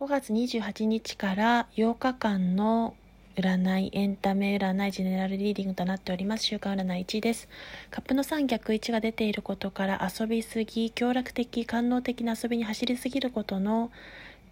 [0.00, 2.94] 5月28日から8日間の
[3.36, 6.44] 占い、エンタメ占い、ジェネラルリーディングとなっております。
[6.44, 7.48] 週間占い1です。
[7.92, 13.92] カップの3逆1が出ていることから遊びすぎ、協楽的、官能的な遊びに走りすぎることの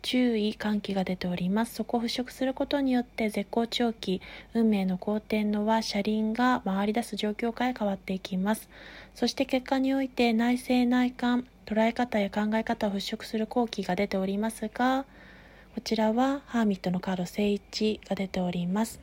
[0.03, 4.21] 注意喚起が出ておりますそこを払拭することによって絶好調期
[4.53, 8.69] 運命の好転のは車輪が回り出す状況下へ変わっていきます
[9.15, 15.05] そして結果において内政内観捉え方や考え方を払拭する後期が出ておりますが
[15.75, 19.01] こちらはハーミットのカード聖一が出ております。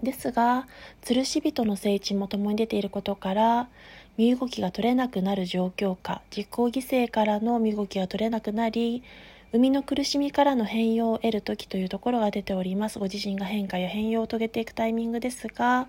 [0.00, 0.68] ですが
[1.02, 3.68] 吊るし人の聖地も共に出ていることから
[4.16, 9.02] 身動きが取れなくなる状況下実行犠牲からの身動きが取れなくなり
[9.50, 12.98] 生みの苦しみからの変容を得る時というところが出ております。
[12.98, 15.88] ご自身が変化や変容を遂げていくタイミングですが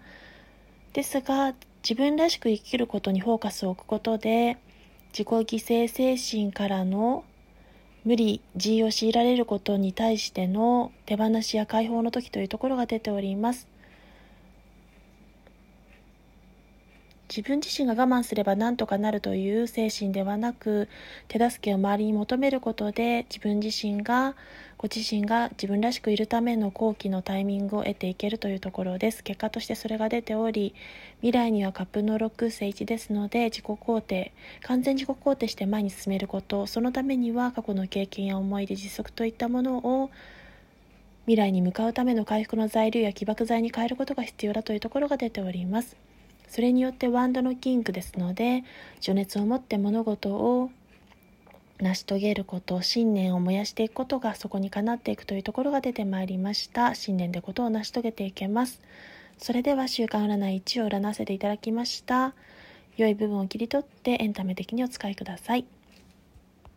[0.93, 4.57] ですが自分らしく生きることにフォーカスを置くことで
[5.11, 7.23] 自己犠牲精神からの
[8.05, 13.72] 無理自由を強いられることに対しての手放しや解放の時というところが出ております。
[17.29, 20.87] 自分自身が我慢すれば何とかなるという精神ではなく
[21.27, 24.35] 手助けを周りに求めることで自分自身が
[24.77, 30.75] ご自身が自分らしくいるための後期のタイミングを得ていけるというところです結果としてそれが出ており
[31.21, 40.11] 未来にはカップの6聖1ですので自己肯定完全自己肯定して前に進めることそのためには過去の経験や思い出実測といったものを
[41.25, 45.95] 未来に向かうための回復の材料や起爆剤に変えることが必要だというところが出ております。
[46.53, 48.63] それによってワンドのキングですので
[49.01, 50.69] 情熱を持って物事を
[51.79, 56.93] 成し遂げること信念を燃やしていくことがそこにかなっていくというところが出てまいりました。
[56.93, 58.81] 信念でことを成し遂げていけます。
[59.39, 62.35] それでは週間占い1を占わせていただきました。
[62.97, 65.65] 良い部分を切り取ってエンタメ的にお使いください。